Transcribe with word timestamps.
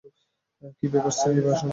কী 0.77 0.85
ব্যাপার, 0.93 1.13
শ্রীনিবাসন? 1.17 1.69